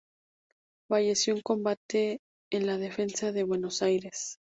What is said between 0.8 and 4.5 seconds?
Falleció en combate en la Defensa de Buenos Aires.